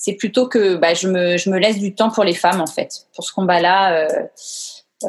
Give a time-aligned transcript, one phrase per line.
[0.00, 3.06] c'est plutôt que bah, je, me, laisse du temps pour les femmes, en fait.
[3.14, 4.08] Pour ce combat-là, euh,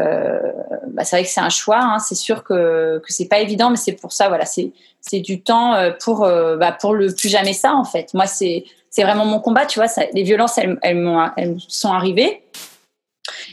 [0.02, 0.52] euh,
[0.88, 1.80] bah, c'est vrai que c'est un choix.
[1.82, 2.00] Hein.
[2.00, 4.74] C'est sûr que, que c'est pas évident, mais c'est pour ça, voilà, c'est,
[5.22, 8.14] du temps euh, pour, bah, pour le plus jamais ça, en fait.
[8.14, 8.66] Moi, c'est,
[8.98, 9.88] vraiment mon combat, tu vois.
[10.14, 12.44] Les violences, elles, sont arrivées.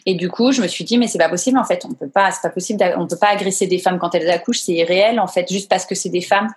[0.07, 1.85] Et du coup, je me suis dit, mais c'est pas possible, en fait.
[1.89, 4.63] On peut pas, c'est pas possible, on peut pas agresser des femmes quand elles accouchent,
[4.63, 6.49] c'est irréel, en fait, juste parce que c'est des femmes.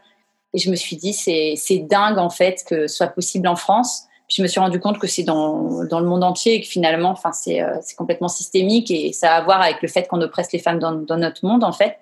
[0.56, 4.08] Et je me suis dit, c'est dingue, en fait, que ce soit possible en France.
[4.32, 6.68] Puis je me suis rendu compte que c'est dans, dans le monde entier et que
[6.68, 10.22] finalement, enfin, c'est, euh, complètement systémique et ça a à voir avec le fait qu'on
[10.22, 11.98] oppresse les femmes dans, dans notre monde, en fait.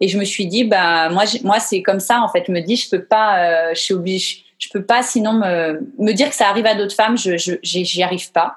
[0.00, 2.44] Et je me suis dit, bah, moi, moi, c'est comme ça, en fait.
[2.46, 5.86] Je me dis, je peux pas, euh, je suis obligée, je peux pas sinon me,
[5.98, 8.56] me dire que ça arrive à d'autres femmes, je, j'y arrive pas.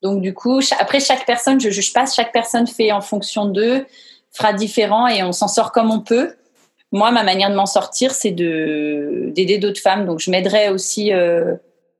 [0.00, 3.84] Donc du coup, après chaque personne, je juge pas, chaque personne fait en fonction d'eux,
[4.32, 6.34] fera différent et on s'en sort comme on peut.
[6.92, 10.06] Moi, ma manière de m'en sortir, c'est de d'aider d'autres femmes.
[10.06, 11.54] Donc je m'aiderai aussi euh,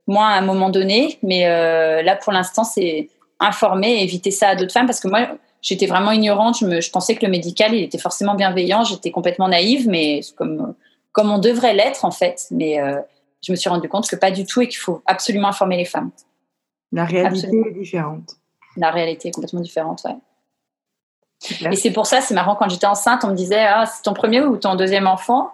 [0.06, 3.08] moi à un moment donné, mais euh, là pour l'instant, c'est
[3.40, 5.28] informer et éviter ça à d'autres femmes parce que moi,
[5.62, 6.58] j'étais vraiment ignorante.
[6.60, 8.84] Je, me, je pensais que le médical, il était forcément bienveillant.
[8.84, 10.74] J'étais complètement naïve, mais comme
[11.12, 12.46] comme on devrait l'être en fait.
[12.50, 13.00] Mais euh,
[13.42, 15.84] je me suis rendu compte que pas du tout et qu'il faut absolument informer les
[15.84, 16.10] femmes.
[16.92, 17.66] La réalité Absolument.
[17.66, 18.36] est différente.
[18.76, 20.16] La réalité est complètement différente, ouais.
[21.70, 24.14] Et c'est pour ça, c'est marrant, quand j'étais enceinte, on me disait, ah, c'est ton
[24.14, 25.50] premier ou ton deuxième enfant?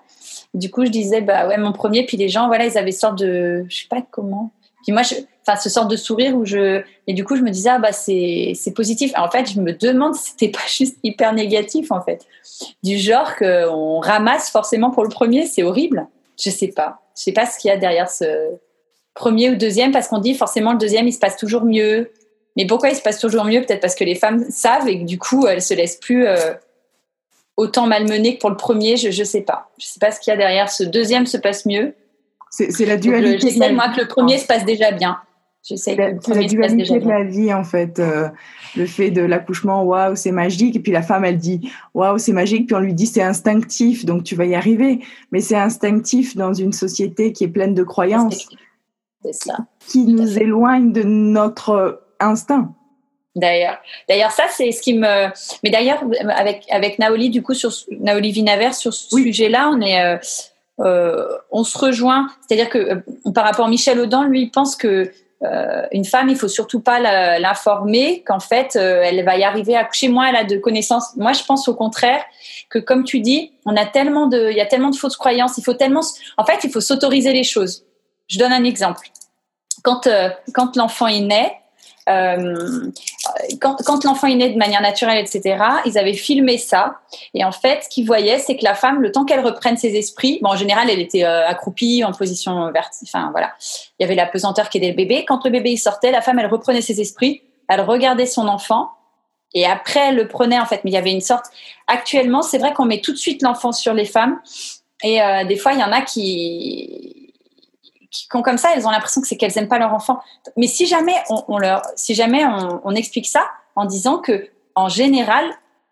[0.55, 2.05] Du coup, je disais, bah ouais, mon premier.
[2.07, 4.51] Puis les gens, voilà, ils avaient sorte de, je sais pas comment.
[4.83, 5.15] Puis moi, je,
[5.47, 7.93] enfin, ce sort de sourire où je, et du coup, je me disais, ah bah
[7.93, 9.13] c'est, positif.
[9.17, 12.27] En fait, je me demande si c'était pas juste hyper négatif, en fait.
[12.83, 16.07] Du genre qu'on ramasse forcément pour le premier, c'est horrible.
[16.43, 17.01] Je sais pas.
[17.17, 18.25] Je sais pas ce qu'il y a derrière ce,
[19.19, 22.11] premier ou deuxième parce qu'on dit forcément le deuxième il se passe toujours mieux.
[22.57, 23.61] Mais pourquoi il se passe toujours mieux?
[23.61, 26.55] Peut-être parce que les femmes savent et que du coup elles se laissent plus euh,
[27.59, 28.97] autant malmener que pour le premier.
[28.97, 29.71] Je ne sais pas.
[29.79, 30.71] Je sais pas ce qu'il y a derrière.
[30.71, 31.95] Ce deuxième se passe mieux.
[32.51, 33.51] C'est la dualité.
[33.51, 35.19] J'essaie moi que le premier se passe déjà bien.
[35.61, 37.99] C'est la, la dualité de la vie en fait.
[37.99, 38.29] Euh,
[38.75, 40.77] le fait de l'accouchement, waouh, c'est magique.
[40.77, 42.69] Et puis la femme, elle dit, waouh, c'est magique.
[42.69, 45.01] Puis on lui dit, c'est instinctif, donc tu vas y arriver.
[45.31, 48.49] Mais c'est instinctif dans une société qui est pleine de croyances
[49.89, 52.73] qui nous éloigne de notre instinct.
[53.39, 53.79] D'ailleurs,
[54.09, 55.29] d'ailleurs, ça c'est ce qui me.
[55.63, 56.03] Mais d'ailleurs,
[56.35, 60.19] avec avec Naoli, du coup, sur Naoli Vinaver, sur ce sujet-là, on est, euh,
[60.81, 62.29] euh, on se rejoint.
[62.47, 65.13] C'est-à-dire que euh, par rapport à Michel Audin, lui, il pense que
[65.93, 66.99] une femme, il faut surtout pas
[67.39, 70.09] l'informer qu'en fait, elle va y arriver à coucher.
[70.09, 71.15] Moi, elle a de connaissances.
[71.15, 72.25] Moi, je pense au contraire
[72.71, 75.57] que, comme tu dis, on a tellement de, il y a tellement de fausses croyances.
[75.57, 76.01] Il faut tellement,
[76.39, 77.85] en fait, il faut s'autoriser les choses.
[78.27, 79.11] Je donne un exemple.
[79.85, 80.09] Quand,
[80.55, 81.53] quand l'enfant est né,
[82.09, 82.91] euh,
[83.61, 86.97] quand, l'enfant est né de manière naturelle, etc., ils avaient filmé ça.
[87.35, 89.97] Et en fait, ce qu'ils voyaient, c'est que la femme, le temps qu'elle reprenne ses
[89.97, 93.53] esprits, bon, en général, elle était euh, accroupie, en position verticale, enfin voilà,
[93.99, 95.25] il y avait la pesanteur qui aidait le bébé.
[95.27, 98.91] Quand le bébé sortait, la femme, elle reprenait ses esprits, elle regardait son enfant,
[99.55, 100.83] et après, elle le prenait en fait.
[100.85, 101.47] Mais il y avait une sorte.
[101.87, 104.41] Actuellement, c'est vrai qu'on met tout de suite l'enfant sur les femmes.
[105.03, 107.18] Et euh, des fois, il y en a qui
[108.11, 110.21] qui ont comme ça, elles ont l'impression que c'est qu'elles aiment pas leur enfant.
[110.57, 112.45] Mais si jamais on, leur, si jamais
[112.85, 113.45] on, explique ça
[113.77, 115.45] en disant que en général,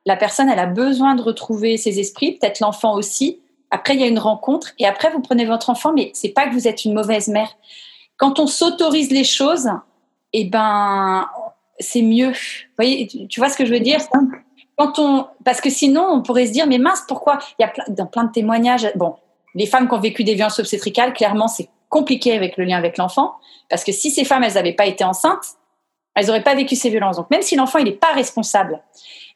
[0.06, 3.40] la personne elle a besoin de retrouver ses esprits, peut-être l'enfant aussi.
[3.70, 6.46] Après il y a une rencontre et après vous prenez votre enfant, mais c'est pas
[6.46, 7.50] que vous êtes une mauvaise mère.
[8.16, 9.68] Quand on s'autorise les choses,
[10.32, 11.28] eh ben
[11.78, 12.28] c'est mieux.
[12.28, 13.98] Vous voyez, tu vois ce que je veux dire?
[14.78, 17.38] Quand on, parce que sinon on pourrait se dire mais mince pourquoi?
[17.58, 18.90] Il y a plein, dans plein de témoignages.
[18.94, 19.16] Bon,
[19.54, 22.98] les femmes qui ont vécu des violences obstétricales, clairement c'est compliqué avec le lien avec
[22.98, 23.34] l'enfant,
[23.68, 25.56] parce que si ces femmes, elles n'avaient pas été enceintes,
[26.14, 27.16] elles n'auraient pas vécu ces violences.
[27.16, 28.82] Donc même si l'enfant, il n'est pas responsable,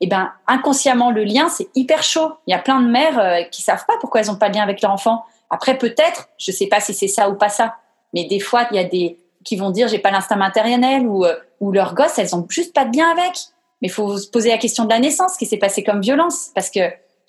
[0.00, 2.32] eh ben, inconsciemment, le lien, c'est hyper chaud.
[2.46, 4.54] Il y a plein de mères euh, qui savent pas pourquoi elles n'ont pas de
[4.54, 5.24] lien avec leur enfant.
[5.50, 7.76] Après, peut-être, je sais pas si c'est ça ou pas ça,
[8.14, 11.24] mais des fois, il y a des qui vont dire j'ai pas l'instinct matériel ou,
[11.24, 13.32] euh, ou leurs gosses, elles ont juste pas de lien avec.
[13.80, 16.00] Mais il faut se poser la question de la naissance, ce qui s'est passé comme
[16.00, 16.80] violence, parce que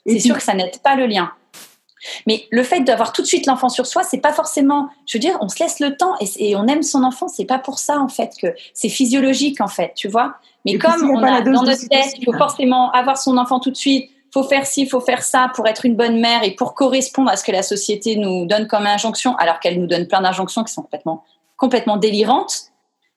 [0.05, 1.31] c'est sûr que ça n'aide pas le lien.
[2.27, 4.89] Mais le fait d'avoir tout de suite l'enfant sur soi, c'est pas forcément.
[5.05, 7.27] Je veux dire, on se laisse le temps et, on aime son enfant.
[7.27, 10.35] C'est pas pour ça en fait que c'est physiologique en fait, tu vois.
[10.65, 13.77] Mais comme on a, dans notre tête, il faut forcément avoir son enfant tout de
[13.77, 14.09] suite.
[14.33, 17.35] Faut faire ci, faut faire ça pour être une bonne mère et pour correspondre à
[17.35, 20.71] ce que la société nous donne comme injonction, alors qu'elle nous donne plein d'injonctions qui
[20.71, 21.23] sont complètement,
[21.57, 22.71] complètement délirantes.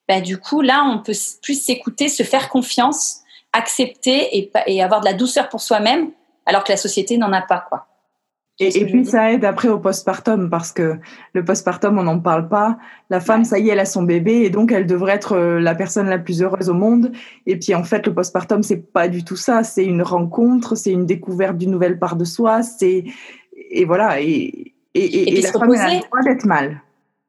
[0.08, 3.20] Bah, du coup, là, on peut plus s'écouter, se faire confiance,
[3.52, 6.10] accepter et, et avoir de la douceur pour soi-même,
[6.46, 7.86] alors que la société n'en a pas, quoi.
[8.60, 10.96] Et, puis ça aide après au postpartum parce que
[11.32, 12.78] le postpartum, on n'en parle pas.
[13.10, 15.58] La femme, ça y est, elle a son bébé et donc elle devrait être euh,
[15.58, 17.10] la personne la plus heureuse au monde.
[17.46, 19.64] Et puis en fait, le postpartum, c'est pas du tout ça.
[19.64, 22.62] C'est une rencontre, c'est une découverte d'une nouvelle part de soi.
[22.62, 23.04] C'est
[23.70, 24.20] et voilà.
[24.20, 26.80] Et, et, et, la femme, elle a le droit d'être mal.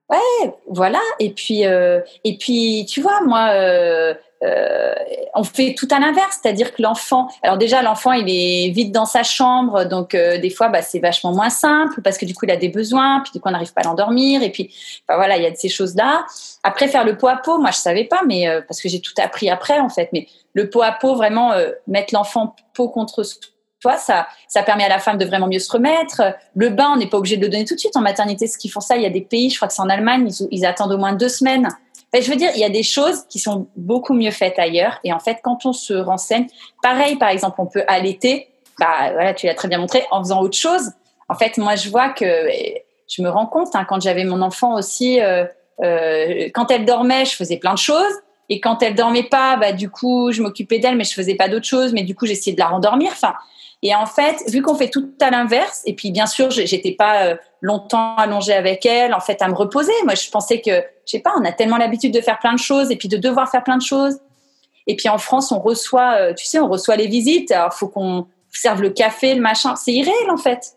[0.10, 1.02] Ouais, voilà.
[1.20, 4.14] Et puis, euh, et puis, tu vois, moi, euh,
[4.46, 4.94] euh,
[5.34, 9.06] on fait tout à l'inverse, c'est-à-dire que l'enfant, alors déjà l'enfant il est vite dans
[9.06, 12.52] sa chambre, donc des fois bah, c'est vachement moins simple parce que du coup il
[12.52, 14.74] a des besoins, puis du coup on n'arrive pas à l'endormir, et puis
[15.08, 16.26] bah, voilà il y a de ces choses là.
[16.64, 19.14] Après faire le pot à pot, moi je savais pas, mais parce que j'ai tout
[19.22, 21.54] appris après en fait, mais le pot à pot vraiment
[21.88, 23.24] mettre l'enfant peau contre
[23.98, 26.22] ça, ça permet à la femme de vraiment mieux se remettre.
[26.56, 28.48] Le bain, on n'est pas obligé de le donner tout de suite en maternité.
[28.48, 30.30] Ce qu'ils font ça, il y a des pays, je crois que c'est en Allemagne,
[30.52, 31.68] ils, attendent au moins deux semaines.
[32.22, 35.00] Je veux dire, il y a des choses qui sont beaucoup mieux faites ailleurs.
[35.04, 36.48] Et en fait, quand on se renseigne,
[36.82, 38.50] pareil, par exemple, on peut allaiter.
[38.80, 40.92] Bah voilà, tu l'as très bien montré en faisant autre chose.
[41.30, 42.26] En fait, moi, je vois que
[43.08, 45.22] je me rends compte hein, quand j'avais mon enfant aussi.
[45.22, 45.46] Euh,
[45.84, 48.14] euh, quand elle dormait, je faisais plein de choses.
[48.50, 51.50] Et quand elle dormait pas, bah du coup, je m'occupais d'elle, mais je faisais pas
[51.50, 51.94] d'autres choses.
[51.94, 53.12] Mais du coup, j'essayais de la rendormir.
[53.12, 53.34] Enfin,
[53.86, 57.26] et en fait, vu qu'on fait tout à l'inverse, et puis bien sûr, j'étais pas
[57.26, 59.92] euh, longtemps allongée avec elle, en fait, à me reposer.
[60.06, 60.72] Moi, je pensais que,
[61.06, 63.18] je sais pas, on a tellement l'habitude de faire plein de choses et puis de
[63.18, 64.18] devoir faire plein de choses.
[64.88, 67.52] Et puis en France, on reçoit, euh, tu sais, on reçoit les visites.
[67.52, 69.76] Alors, faut qu'on serve le café, le machin.
[69.76, 70.74] C'est irréel, en fait.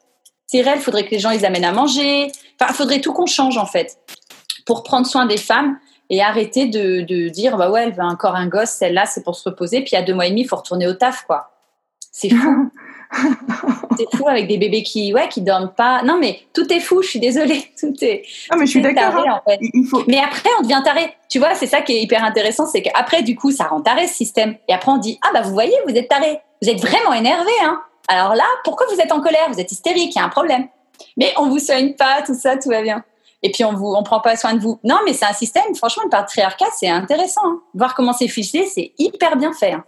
[0.47, 0.79] C'est irréel.
[0.79, 2.31] Faudrait que les gens, ils amènent à manger.
[2.61, 3.97] Enfin, faudrait tout qu'on change, en fait,
[4.67, 5.79] pour prendre soin des femmes
[6.11, 9.35] et arrêter de, de dire, bah ouais, elle veut encore un gosse, celle-là, c'est pour
[9.35, 9.81] se reposer.
[9.81, 11.53] Puis à deux mois et demi, il faut retourner au taf, quoi.
[12.13, 12.71] C'est fou.
[13.97, 16.03] c'est fou avec des bébés qui, ouais, qui dorment pas.
[16.03, 17.03] Non, mais tout est fou.
[17.03, 17.65] Je suis désolée.
[17.81, 18.23] Tout est.
[18.51, 19.25] Ah, mais je suis d'accord.
[19.27, 19.41] Hein.
[19.47, 19.61] En fait.
[20.07, 21.15] Mais après, on devient taré.
[21.29, 24.07] Tu vois, c'est ça qui est hyper intéressant, c'est qu'après, du coup, ça rend taré
[24.07, 24.57] ce système.
[24.69, 26.41] Et après, on dit, ah bah vous voyez, vous êtes taré.
[26.63, 27.81] Vous êtes vraiment énervé, hein.
[28.09, 29.49] Alors là, pourquoi vous êtes en colère?
[29.51, 30.15] Vous êtes hystérique.
[30.15, 30.67] Il y a un problème.
[31.17, 33.05] Mais on vous soigne pas, tout ça, tout va bien.
[33.43, 34.81] Et puis on vous, on prend pas soin de vous.
[34.83, 35.75] Non, mais c'est un système.
[35.77, 37.45] Franchement, le patriarcat, c'est intéressant.
[37.45, 37.61] Hein.
[37.75, 39.73] Voir comment c'est ficelé, c'est hyper bien fait.
[39.73, 39.85] Hein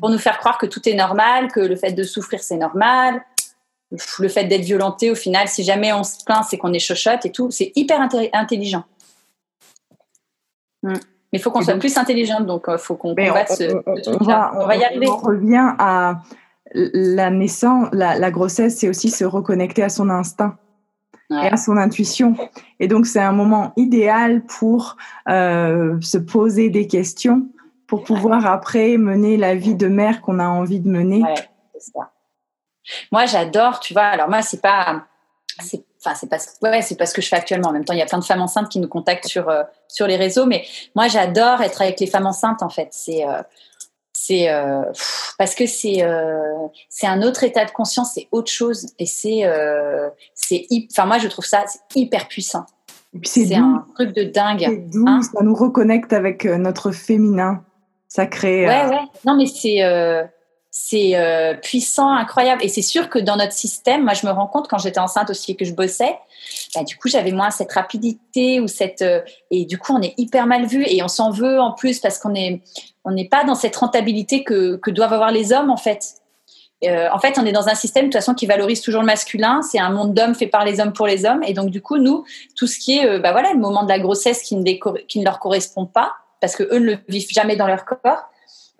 [0.00, 3.22] pour nous faire croire que tout est normal, que le fait de souffrir c'est normal,
[4.18, 7.26] le fait d'être violenté au final, si jamais on se plaint, c'est qu'on est chochotte
[7.26, 7.50] et tout.
[7.50, 8.00] C'est hyper
[8.32, 8.84] intelligent.
[10.82, 10.94] Hmm.
[11.32, 14.64] Mais il faut qu'on soit plus intelligente, donc il euh, faut qu'on combatte ce, on,
[14.64, 15.08] va, y arriver.
[15.08, 16.22] On revient à
[16.74, 20.56] la naissance, la, grossesse, c'est aussi se reconnecter à son instinct.
[21.30, 22.34] et à son intuition.
[22.80, 24.96] Et donc, c'est un moment idéal pour
[25.28, 27.46] euh, se poser des questions
[27.90, 31.24] pour pouvoir après mener la vie de mère qu'on a envie de mener.
[33.10, 34.04] Moi, j'adore, tu vois.
[34.04, 35.02] Alors moi, c'est pas,
[35.60, 37.70] c'est, enfin, c'est pas, ouais, c'est pas ce que je fais actuellement.
[37.70, 39.64] En même temps, il y a plein de femmes enceintes qui nous contactent sur euh,
[39.88, 40.64] sur les réseaux, mais
[40.94, 42.62] moi, j'adore être avec les femmes enceintes.
[42.62, 43.42] En fait, c'est euh,
[44.12, 44.84] c'est euh,
[45.36, 46.06] parce que c'est
[46.88, 49.42] c'est un autre état de conscience, c'est autre chose, et c'est
[50.34, 51.64] c'est, enfin, moi, je trouve ça
[51.96, 52.66] hyper puissant.
[53.24, 54.88] c'est un truc de dingue.
[54.92, 55.22] Doux, hein.
[55.22, 57.64] ça nous reconnecte avec notre féminin.
[58.10, 58.66] Ça crée.
[58.66, 59.02] Ouais, euh, ouais.
[59.24, 60.24] Non, mais c'est euh,
[60.94, 62.62] euh, puissant, incroyable.
[62.64, 65.30] Et c'est sûr que dans notre système, moi, je me rends compte quand j'étais enceinte
[65.30, 66.18] aussi et que je bossais,
[66.74, 69.04] bah, du coup, j'avais moins cette rapidité ou cette.
[69.52, 72.18] et du coup, on est hyper mal vu et on s'en veut en plus parce
[72.18, 72.62] qu'on est
[73.04, 76.16] on n'est pas dans cette rentabilité que, que doivent avoir les hommes en fait.
[76.84, 79.62] en fait, on est dans un système de toute façon qui valorise toujours le masculin.
[79.62, 81.44] C'est un monde d'hommes fait par les hommes pour les hommes.
[81.44, 82.24] Et donc, du coup, nous,
[82.56, 85.24] tout ce qui est, bah voilà, le moment de la grossesse qui ne, qui ne
[85.24, 88.30] leur correspond pas, parce que eux ne le vivent jamais dans leur corps,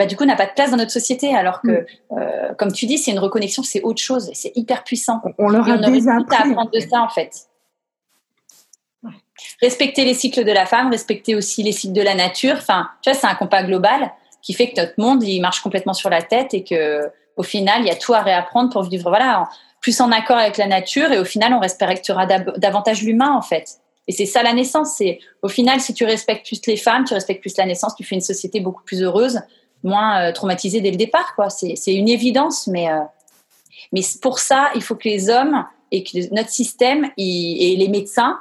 [0.00, 1.36] bah, du coup, n'a pas de place dans notre société.
[1.36, 1.86] Alors que, mm.
[2.12, 5.20] euh, comme tu dis, c'est une reconnexion, c'est autre chose, c'est hyper puissant.
[5.36, 7.48] On leur a on déjà à apprendre de ça, en fait.
[9.60, 12.54] Respecter les cycles de la femme, respecter aussi les cycles de la nature.
[12.56, 15.92] Enfin, tu vois, c'est un compas global qui fait que notre monde, il marche complètement
[15.92, 19.10] sur la tête et que, au final, il y a tout à réapprendre pour vivre,
[19.10, 19.50] voilà,
[19.82, 23.80] plus en accord avec la nature et au final, on respectera davantage l'humain, en fait.
[24.10, 24.96] Et c'est ça la naissance.
[24.96, 28.02] C'est au final, si tu respectes plus les femmes, tu respectes plus la naissance, tu
[28.02, 29.40] fais une société beaucoup plus heureuse,
[29.84, 31.36] moins euh, traumatisée dès le départ.
[31.36, 31.48] Quoi.
[31.48, 32.98] C'est, une évidence, mais euh,
[33.92, 38.40] mais pour ça, il faut que les hommes et que notre système et les médecins,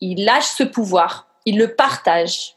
[0.00, 2.53] ils lâchent ce pouvoir, ils le partagent.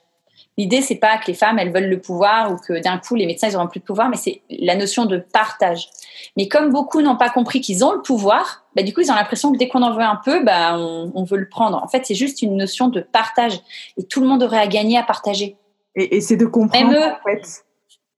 [0.57, 3.27] L'idée, c'est pas que les femmes, elles veulent le pouvoir ou que d'un coup, les
[3.27, 5.87] médecins, ils n'auront plus de pouvoir, mais c'est la notion de partage.
[6.35, 9.15] Mais comme beaucoup n'ont pas compris qu'ils ont le pouvoir, bah, du coup, ils ont
[9.15, 11.81] l'impression que dès qu'on en veut un peu, bah, on, veut le prendre.
[11.83, 13.59] En fait, c'est juste une notion de partage.
[13.97, 15.57] Et tout le monde aurait à gagner à partager.
[15.95, 17.65] Et, c'est de comprendre, même eux, en fait,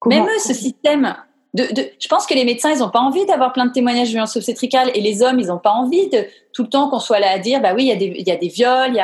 [0.05, 1.15] Même eux, ce système,
[1.55, 4.35] je pense que les médecins, ils n'ont pas envie d'avoir plein de témoignages de violence
[4.35, 7.31] obstétricale et les hommes, ils n'ont pas envie de tout le temps qu'on soit là
[7.31, 8.95] à dire, bah oui, il y a des, viols, il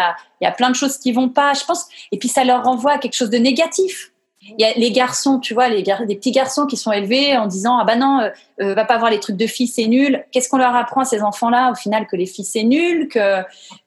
[0.41, 1.53] y a, plein de choses qui vont pas.
[1.53, 4.11] Je pense, et puis ça leur renvoie à quelque chose de négatif.
[4.47, 7.79] Il y a les garçons, tu vois, les petits garçons qui sont élevés en disant
[7.79, 8.29] ah bah non, euh,
[8.61, 10.23] euh, va pas voir les trucs de filles, c'est nul.
[10.31, 13.41] Qu'est-ce qu'on leur apprend à ces enfants-là au final que les filles c'est nul, que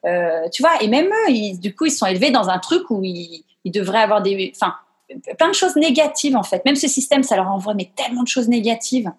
[0.04, 0.72] euh, tu vois.
[0.80, 4.00] Et même eux, du coup, ils sont élevés dans un truc où ils, ils devraient
[4.00, 4.74] avoir des, enfin,
[5.36, 6.64] plein de choses négatives en fait.
[6.64, 9.10] Même ce système, ça leur envoie mais tellement de choses négatives.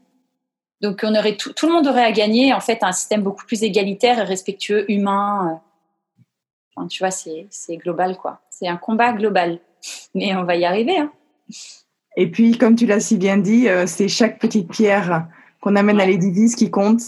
[0.82, 3.46] Donc on aurait tout, tout le monde aurait à gagner en fait un système beaucoup
[3.46, 5.62] plus égalitaire et respectueux, humain.
[6.90, 8.42] tu vois, c'est global, quoi.
[8.50, 9.60] C'est un combat global.
[10.16, 10.98] Mais on va y arriver.
[10.98, 11.12] Hein.
[12.16, 15.28] Et puis, comme tu l'as si bien dit, euh, c'est chaque petite pierre
[15.62, 17.02] qu'on amène à l'édifice qui compte.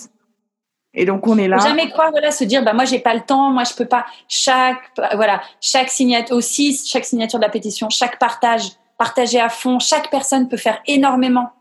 [0.93, 1.57] Et donc on est là.
[1.57, 3.85] Faut jamais croire, voilà, se dire, bah moi j'ai pas le temps, moi je peux
[3.85, 4.05] pas.
[4.27, 4.81] Chaque,
[5.13, 8.63] voilà, chaque signature aussi, chaque signature de la pétition, chaque partage,
[8.97, 11.51] partager à fond, chaque personne peut faire énormément.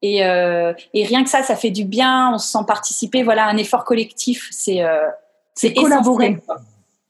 [0.00, 2.30] Et, euh, et rien que ça, ça fait du bien.
[2.32, 3.24] On se sent participer.
[3.24, 5.08] Voilà, un effort collectif, c'est euh,
[5.54, 6.38] c'est collaborer.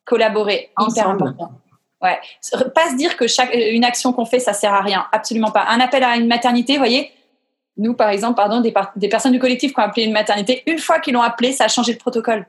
[0.06, 1.52] Collaborer, hyper important.
[2.00, 2.18] Ouais.
[2.74, 5.06] Pas se dire que chaque une action qu'on fait, ça sert à rien.
[5.12, 5.66] Absolument pas.
[5.68, 7.12] Un appel à une maternité, vous voyez.
[7.78, 10.78] Nous, par exemple, pardon, des, des personnes du collectif qui ont appelé une maternité, une
[10.78, 12.46] fois qu'ils l'ont appelé, ça a changé le protocole.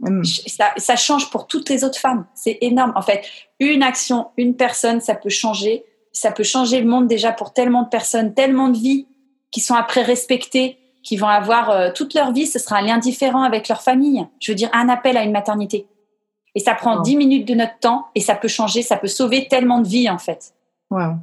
[0.00, 0.24] Mm.
[0.24, 2.26] Ça, ça, change pour toutes les autres femmes.
[2.34, 2.92] C'est énorme.
[2.96, 3.22] En fait,
[3.58, 5.84] une action, une personne, ça peut changer.
[6.12, 9.06] Ça peut changer le monde déjà pour tellement de personnes, tellement de vies
[9.50, 12.46] qui sont après respectées, qui vont avoir euh, toute leur vie.
[12.46, 14.26] Ce sera un lien différent avec leur famille.
[14.40, 15.86] Je veux dire, un appel à une maternité.
[16.54, 19.46] Et ça prend dix minutes de notre temps et ça peut changer, ça peut sauver
[19.48, 20.52] tellement de vies en fait.
[20.90, 21.14] Wow.